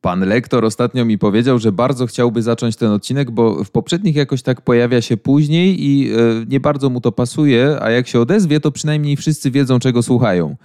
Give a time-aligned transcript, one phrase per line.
[0.00, 4.42] Pan lektor ostatnio mi powiedział, że bardzo chciałby zacząć ten odcinek, bo w poprzednich jakoś
[4.42, 6.16] tak pojawia się później i e,
[6.48, 10.56] nie bardzo mu to pasuje, a jak się odezwie, to przynajmniej wszyscy wiedzą, czego słuchają.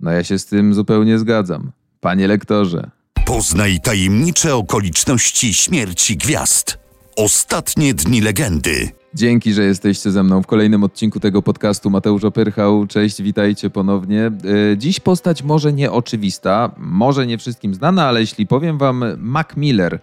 [0.00, 1.72] No ja się z tym zupełnie zgadzam.
[2.00, 2.90] Panie lektorze.
[3.26, 6.78] Poznaj tajemnicze okoliczności śmierci gwiazd.
[7.16, 8.99] Ostatnie dni legendy.
[9.14, 11.90] Dzięki, że jesteście ze mną w kolejnym odcinku tego podcastu.
[11.90, 14.26] Mateusz Opyrchał, cześć, witajcie ponownie.
[14.26, 19.98] E, Dziś postać może nieoczywista, może nie wszystkim znana, ale jeśli powiem wam Mac Miller,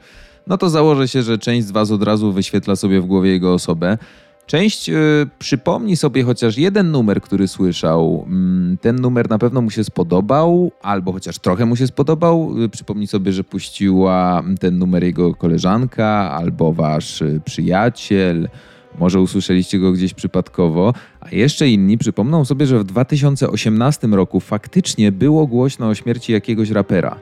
[0.48, 3.54] no to założę się, że część z was od razu wyświetla sobie w głowie jego
[3.54, 3.98] osobę.
[4.46, 4.94] Część y,
[5.40, 8.26] przypomni sobie chociaż jeden numer, który słyszał.
[8.28, 12.64] Mm, ten numer na pewno mu się spodobał, albo chociaż trochę mu się spodobał.
[12.64, 18.50] Y, przypomni sobie, że puściła ten numer jego koleżanka, albo wasz przyjaciel.
[19.00, 25.12] Może usłyszeliście go gdzieś przypadkowo, a jeszcze inni przypomną sobie, że w 2018 roku faktycznie
[25.12, 27.16] było głośno o śmierci jakiegoś rapera.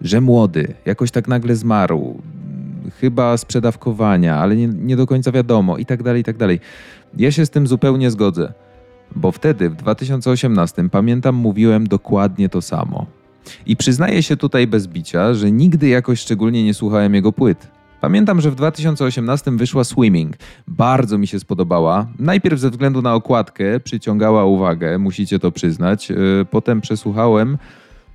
[0.00, 2.22] Że młody, jakoś tak nagle zmarł,
[3.00, 6.60] chyba z przedawkowania, ale nie, nie do końca wiadomo i tak dalej, i tak dalej.
[7.16, 8.52] Ja się z tym zupełnie zgodzę,
[9.16, 13.06] bo wtedy, w 2018, pamiętam, mówiłem dokładnie to samo.
[13.66, 17.73] I przyznaję się tutaj bez bicia, że nigdy jakoś szczególnie nie słuchałem jego płyt.
[18.04, 20.36] Pamiętam, że w 2018 wyszła Swimming.
[20.68, 22.06] Bardzo mi się spodobała.
[22.18, 26.10] Najpierw ze względu na okładkę przyciągała uwagę, musicie to przyznać.
[26.10, 26.16] Yy,
[26.50, 27.58] Potem przesłuchałem.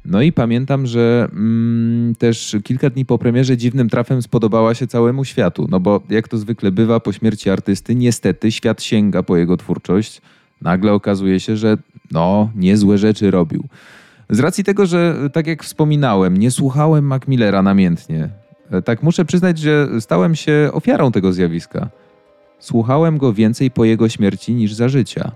[0.06, 5.26] No i pamiętam, że mm, też kilka dni po premierze dziwnym trafem spodobała się całemu
[5.26, 5.68] światu.
[5.70, 10.22] No bo jak to zwykle bywa po śmierci artysty, niestety świat sięga po jego twórczość.
[10.62, 11.78] Nagle okazuje się, że
[12.12, 13.64] no, niezłe rzeczy robił.
[14.30, 18.30] Z racji tego, że tak jak wspominałem, nie słuchałem Mac Millera namiętnie.
[18.86, 21.90] Tak muszę przyznać, że stałem się ofiarą tego zjawiska.
[22.60, 25.32] Słuchałem go więcej po jego śmierci niż za życia.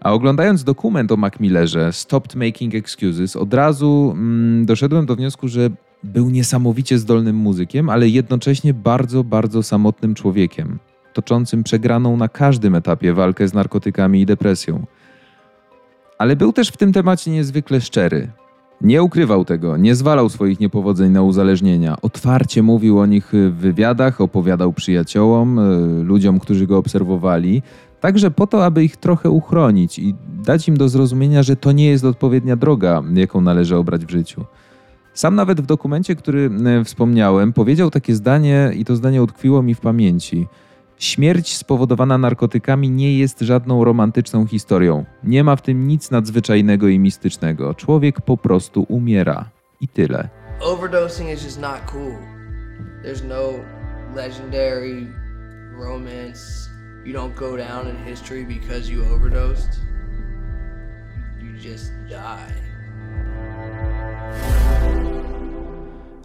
[0.00, 5.48] A oglądając dokument o Mac Millerze, Stopped Making Excuses, od razu mm, doszedłem do wniosku,
[5.48, 5.70] że
[6.04, 10.78] był niesamowicie zdolnym muzykiem, ale jednocześnie bardzo, bardzo samotnym człowiekiem,
[11.12, 14.86] toczącym przegraną na każdym etapie walkę z narkotykami i depresją.
[16.18, 18.28] Ale był też w tym temacie niezwykle szczery.
[18.80, 21.96] Nie ukrywał tego, nie zwalał swoich niepowodzeń na uzależnienia.
[22.02, 27.62] Otwarcie mówił o nich w wywiadach, opowiadał przyjaciołom, y, ludziom, którzy go obserwowali,
[28.00, 31.88] także po to, aby ich trochę uchronić i dać im do zrozumienia, że to nie
[31.88, 34.44] jest odpowiednia droga, jaką należy obrać w życiu.
[35.14, 36.50] Sam nawet w dokumencie, który
[36.80, 40.46] y, wspomniałem, powiedział takie zdanie, i to zdanie utkwiło mi w pamięci.
[40.98, 45.04] Śmierć spowodowana narkotykami nie jest żadną romantyczną historią.
[45.24, 47.74] Nie ma w tym nic nadzwyczajnego i mistycznego.
[47.74, 49.50] Człowiek po prostu umiera.
[49.80, 50.28] I tyle.
[50.60, 52.18] overdosing is just not cool.
[53.02, 53.52] There's no
[54.16, 55.06] legendary
[55.78, 56.68] romance.
[57.04, 59.80] You don't go down in history because you overdosed.
[61.42, 62.67] You just die.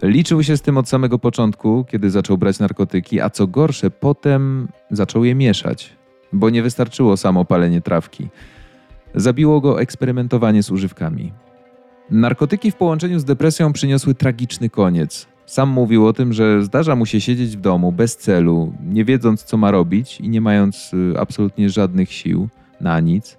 [0.03, 4.67] Liczył się z tym od samego początku, kiedy zaczął brać narkotyki, a co gorsze, potem
[4.91, 5.93] zaczął je mieszać,
[6.33, 8.27] bo nie wystarczyło samo palenie trawki.
[9.15, 11.31] Zabiło go eksperymentowanie z używkami.
[12.11, 15.27] Narkotyki w połączeniu z depresją przyniosły tragiczny koniec.
[15.45, 19.43] Sam mówił o tym, że zdarza mu się siedzieć w domu bez celu, nie wiedząc
[19.43, 22.49] co ma robić i nie mając y, absolutnie żadnych sił
[22.81, 23.37] na nic.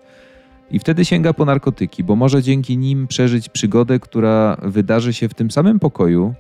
[0.71, 5.35] I wtedy sięga po narkotyki, bo może dzięki nim przeżyć przygodę, która wydarzy się w
[5.35, 6.35] tym samym pokoju,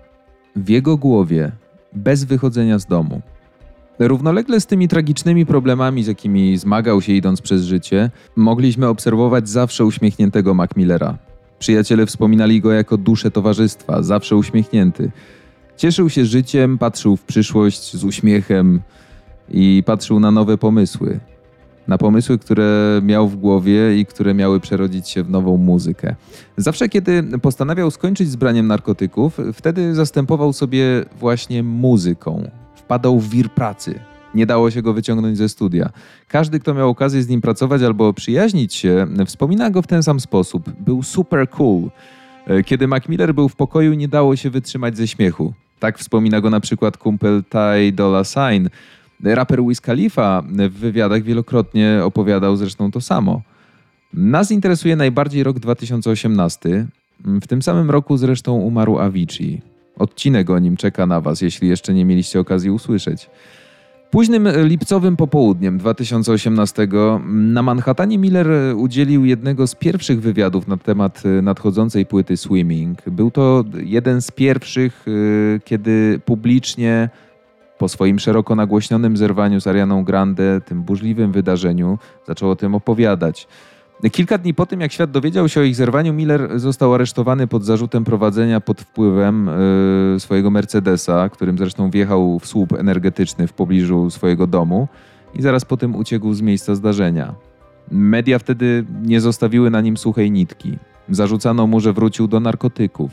[0.56, 1.52] w jego głowie,
[1.92, 3.20] bez wychodzenia z domu.
[3.98, 9.84] Równolegle z tymi tragicznymi problemami, z jakimi zmagał się idąc przez życie, mogliśmy obserwować zawsze
[9.84, 11.18] uśmiechniętego Mac Millera.
[11.58, 15.10] Przyjaciele wspominali go jako duszę towarzystwa, zawsze uśmiechnięty.
[15.76, 18.80] Cieszył się życiem, patrzył w przyszłość z uśmiechem
[19.48, 21.20] i patrzył na nowe pomysły.
[21.88, 26.14] Na pomysły, które miał w głowie i które miały przerodzić się w nową muzykę.
[26.56, 32.50] Zawsze, kiedy postanawiał skończyć z braniem narkotyków, wtedy zastępował sobie właśnie muzyką.
[32.74, 34.00] Wpadał w wir pracy.
[34.34, 35.90] Nie dało się go wyciągnąć ze studia.
[36.28, 40.20] Każdy, kto miał okazję z nim pracować albo przyjaźnić się, wspomina go w ten sam
[40.20, 40.70] sposób.
[40.80, 41.90] Był super cool.
[42.64, 45.52] Kiedy Mac Miller był w pokoju, nie dało się wytrzymać ze śmiechu.
[45.80, 48.68] Tak wspomina go na przykład kumpel Ty Dolla Sign.
[49.24, 53.42] Raper Wiz Khalifa w wywiadach wielokrotnie opowiadał zresztą to samo.
[54.14, 56.86] Nas interesuje najbardziej rok 2018.
[57.24, 59.60] W tym samym roku zresztą umarł Avicii.
[59.98, 63.30] Odcinek o nim czeka na Was, jeśli jeszcze nie mieliście okazji usłyszeć.
[64.10, 66.88] Późnym lipcowym popołudniem 2018
[67.26, 73.10] na Manhattanie Miller udzielił jednego z pierwszych wywiadów na temat nadchodzącej płyty Swimming.
[73.10, 77.08] Był to jeden z pierwszych, y, kiedy publicznie
[77.78, 83.48] po swoim szeroko nagłośnionym zerwaniu z Arianą Grande, tym burzliwym wydarzeniu, zaczął o tym opowiadać.
[84.12, 87.64] Kilka dni po tym, jak świat dowiedział się o ich zerwaniu, Miller został aresztowany pod
[87.64, 89.50] zarzutem prowadzenia pod wpływem
[90.12, 94.88] yy, swojego Mercedesa, którym zresztą wjechał w słup energetyczny w pobliżu swojego domu
[95.34, 97.34] i zaraz potem uciekł z miejsca zdarzenia.
[97.90, 100.78] Media wtedy nie zostawiły na nim suchej nitki.
[101.08, 103.10] Zarzucano mu, że wrócił do narkotyków,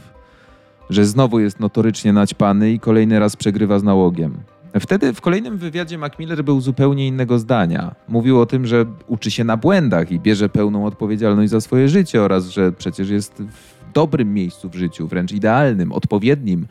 [0.92, 4.38] że znowu jest notorycznie naćpany i kolejny raz przegrywa z nałogiem.
[4.80, 7.96] Wtedy w kolejnym wywiadzie Macmillan był zupełnie innego zdania.
[8.08, 12.22] Mówił o tym, że uczy się na błędach i bierze pełną odpowiedzialność za swoje życie
[12.22, 16.68] oraz że przecież jest w dobrym miejscu w życiu, wręcz idealnym, odpowiednim,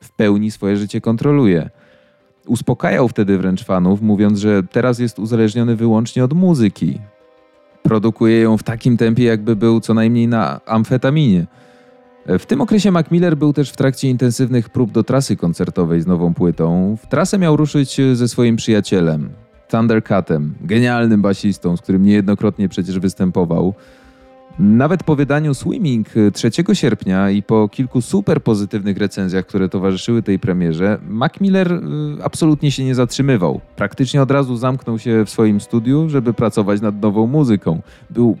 [0.00, 1.70] w pełni swoje życie kontroluje.
[2.46, 6.98] Uspokajał wtedy wręcz fanów, mówiąc, że teraz jest uzależniony wyłącznie od muzyki.
[7.82, 11.46] Produkuje ją w takim tempie, jakby był co najmniej na amfetaminie.
[12.28, 16.06] W tym okresie Mac Miller był też w trakcie intensywnych prób do trasy koncertowej z
[16.06, 16.96] nową płytą.
[17.02, 19.30] W trasę miał ruszyć ze swoim przyjacielem,
[19.68, 23.74] Thundercatem, genialnym basistą, z którym niejednokrotnie przecież występował.
[24.58, 30.38] Nawet po wydaniu Swimming 3 sierpnia i po kilku super pozytywnych recenzjach, które towarzyszyły tej
[30.38, 31.78] premierze, Mac Miller y,
[32.24, 33.60] absolutnie się nie zatrzymywał.
[33.76, 37.82] Praktycznie od razu zamknął się w swoim studiu, żeby pracować nad nową muzyką.
[38.10, 38.36] Był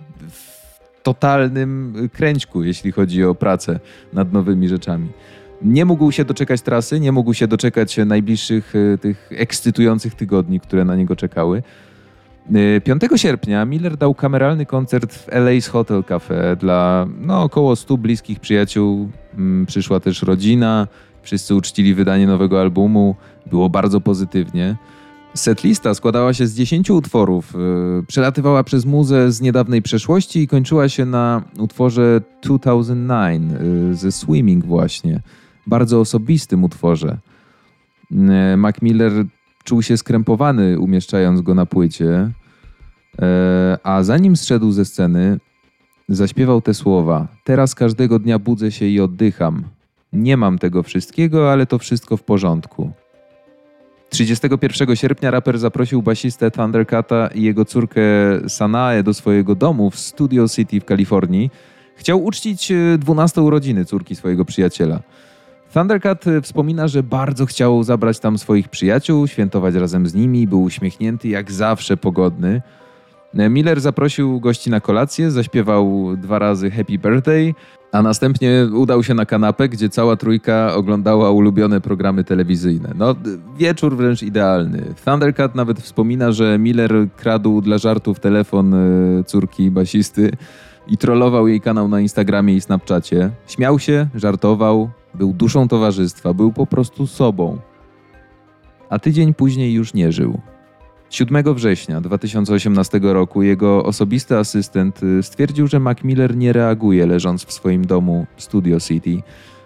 [1.08, 3.80] totalnym kręćku, jeśli chodzi o pracę
[4.12, 5.08] nad nowymi rzeczami.
[5.62, 10.84] Nie mógł się doczekać trasy, nie mógł się doczekać najbliższych e, tych ekscytujących tygodni, które
[10.84, 11.62] na niego czekały.
[12.84, 17.96] 5 e, sierpnia Miller dał kameralny koncert w LA's Hotel Cafe dla no, około 100
[17.96, 19.08] bliskich przyjaciół.
[19.34, 20.88] Mm, przyszła też rodzina,
[21.22, 23.16] wszyscy uczcili wydanie nowego albumu,
[23.46, 24.76] było bardzo pozytywnie.
[25.34, 30.88] Setlista składała się z 10 utworów, yy, przelatywała przez muzę z niedawnej przeszłości i kończyła
[30.88, 35.20] się na utworze 2009 yy, ze Swimming właśnie.
[35.66, 37.18] Bardzo osobistym utworze.
[38.10, 39.12] Yy, Mac Miller
[39.64, 42.30] czuł się skrępowany umieszczając go na płycie,
[43.82, 45.38] a zanim zszedł ze sceny,
[46.08, 47.28] zaśpiewał te słowa.
[47.44, 49.64] Teraz każdego dnia budzę się i oddycham.
[50.12, 52.92] Nie mam tego wszystkiego, ale to wszystko w porządku.
[54.08, 58.00] 31 sierpnia raper zaprosił basistę Thundercata i jego córkę
[58.48, 61.50] Sanae do swojego domu w Studio City w Kalifornii.
[61.96, 65.00] Chciał uczcić 12 e, urodziny córki swojego przyjaciela.
[65.74, 70.62] Thundercat e, wspomina, że bardzo chciał zabrać tam swoich przyjaciół, świętować razem z nimi, był
[70.62, 72.62] uśmiechnięty, jak zawsze pogodny.
[73.34, 77.54] E, Miller zaprosił gości na kolację, zaśpiewał dwa razy Happy Birthday,
[77.92, 82.92] a następnie udał się na kanapę, gdzie cała trójka oglądała ulubione programy telewizyjne.
[82.96, 83.14] No,
[83.56, 84.94] wieczór wręcz idealny.
[85.04, 90.30] Thundercat nawet wspomina, że Miller kradł dla żartów telefon e, córki basisty
[90.88, 93.30] i trollował jej kanał na Instagramie i Snapchacie.
[93.46, 97.58] Śmiał się, żartował, był duszą towarzystwa, był po prostu sobą.
[98.90, 100.40] A tydzień później już nie żył.
[101.10, 107.44] 7 września 2018 roku jego osobisty asystent y, stwierdził, że Mac Miller nie reaguje leżąc
[107.44, 109.22] w swoim domu Studio City.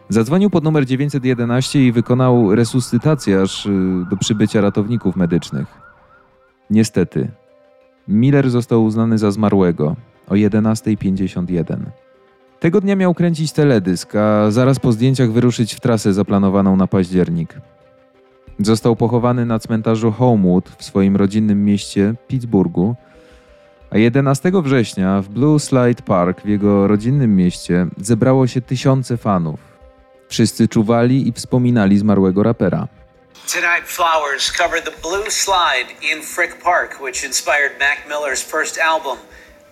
[0.09, 3.71] Zadzwonił pod numer 911 i wykonał resuscytację aż y,
[4.11, 5.67] do przybycia ratowników medycznych.
[6.71, 7.31] Niestety,
[8.09, 9.97] Miller został uznany za zmarłego
[10.29, 11.77] o 11.51.
[12.61, 17.61] Tego dnia miał kręcić teledysk, a zaraz po zdjęciach wyruszyć w trasę zaplanowaną na październik.
[18.63, 22.95] Został pochowany na cmentarzu Homewood w swoim rodzinnym mieście Pittsburghu,
[23.91, 29.61] a 11 września w Blue Slide Park w jego rodzinnym mieście zebrało się tysiące fanów.
[30.29, 32.89] Wszyscy czuwali i wspominali zmarłego rapera.
[33.53, 39.19] Tonight, Flowers covered the Blue Slide in Frick Park, which inspired Mac Miller's first album,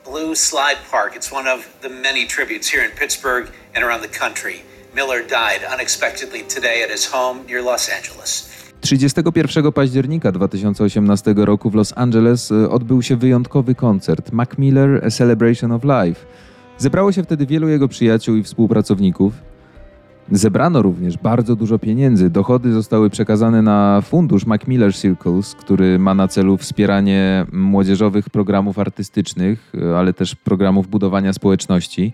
[0.04, 1.16] Blue Slide Park.
[1.16, 4.62] It's one of the many tributes here in Pittsburgh and around the country.
[4.94, 8.59] Miller died unexpectedly today at his home near Los Angeles.
[8.80, 15.10] 31 października 2018 roku w Los Angeles e, odbył się wyjątkowy koncert Mac Miller A
[15.10, 16.26] Celebration of Life.
[16.78, 19.32] Zebrało się wtedy wielu jego przyjaciół i współpracowników.
[20.32, 22.30] Zebrano również bardzo dużo pieniędzy.
[22.30, 29.72] Dochody zostały przekazane na fundusz Macmillan Circles, który ma na celu wspieranie młodzieżowych programów artystycznych,
[29.74, 32.12] e, ale też programów budowania społeczności.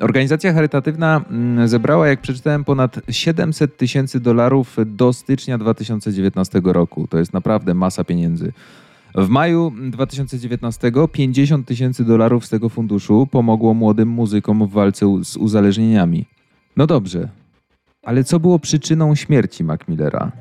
[0.00, 7.06] Organizacja charytatywna mm, zebrała, jak przeczytałem, ponad 700 tysięcy dolarów do stycznia 2019 roku.
[7.06, 8.52] To jest naprawdę masa pieniędzy.
[9.14, 15.36] W maju 2019 50 tysięcy dolarów z tego funduszu pomogło młodym muzykom w walce z
[15.36, 16.26] uzależnieniami.
[16.76, 17.28] No dobrze,
[18.02, 20.32] Ale co było przyczyną śmierci Macmillera?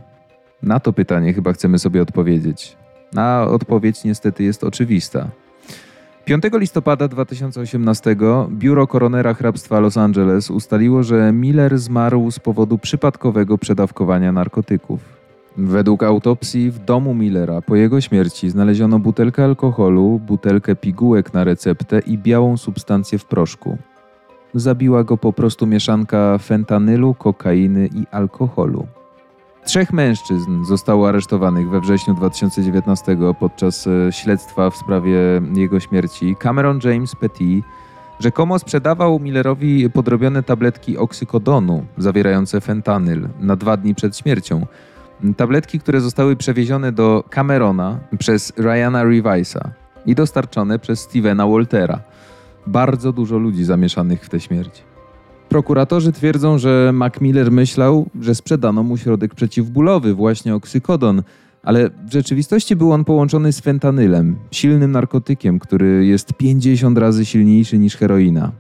[0.64, 2.78] Na to pytanie chyba chcemy sobie odpowiedzieć.
[3.16, 5.30] A odpowiedź niestety jest oczywista.
[6.28, 8.16] 5 listopada 2018
[8.50, 15.00] biuro koronera hrabstwa Los Angeles ustaliło, że Miller zmarł z powodu przypadkowego przedawkowania narkotyków.
[15.58, 22.00] Według autopsji w domu Millera po jego śmierci znaleziono butelkę alkoholu, butelkę pigułek na receptę
[22.00, 23.78] i białą substancję w proszku.
[24.54, 28.88] Zabiła go po prostu mieszanka fentanylu, kokainy i alkoholu.
[29.68, 35.18] Trzech mężczyzn zostało aresztowanych we wrześniu 2019 podczas e, śledztwa w sprawie
[35.56, 36.36] jego śmierci.
[36.40, 37.66] Cameron James Petit
[38.20, 44.66] rzekomo sprzedawał Millerowi podrobione tabletki oksykodonu zawierające fentanyl na dwa dni przed śmiercią.
[45.38, 49.70] Tabletki, które zostały przewiezione do Camerona przez Ryana Revisa
[50.06, 52.00] i dostarczone przez Stevena Waltera.
[52.68, 54.84] Bardzo dużo ludzi zamieszanych w tę śmierć.
[55.50, 61.24] Prokuratorzy twierdzą, że Macmillan myślał, że sprzedano mu środek przeciwbólowy, właśnie oksykodon,
[61.64, 67.78] ale w rzeczywistości był on połączony z fentanylem, silnym narkotykiem, który jest 50 razy silniejszy
[67.78, 68.52] niż heroina.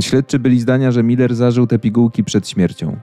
[0.00, 2.96] Śledczy byli zdania, że Miller zażył te pigułki przed śmiercią.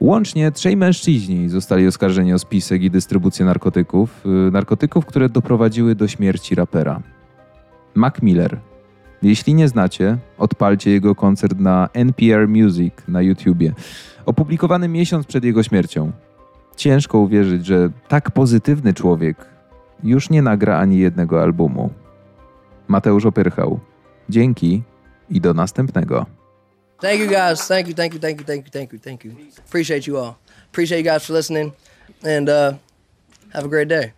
[0.00, 6.08] Łącznie trzej mężczyźni zostali oskarżeni o spisek i dystrybucję narkotyków, yy, narkotyków, które doprowadziły do
[6.08, 7.02] śmierci rapera.
[7.94, 8.67] Mac Miller.
[9.22, 13.72] Jeśli nie znacie, odpalcie jego koncert na NPR Music na YouTubie,
[14.26, 16.12] opublikowany miesiąc przed jego śmiercią.
[16.76, 19.46] Ciężko uwierzyć, że tak pozytywny człowiek
[20.04, 21.90] już nie nagra ani jednego albumu.
[22.88, 23.80] Mateusz Opyrchał.
[24.28, 24.82] Dzięki
[25.30, 26.26] i do następnego.
[27.00, 27.68] Thank you guys.
[27.68, 29.32] Thank you, thank you, thank you, thank you, thank you, thank you.
[29.66, 30.34] Appreciate you all.
[30.72, 31.72] Appreciate you guys for listening.
[32.24, 32.74] And uh,
[33.52, 34.17] have a great day.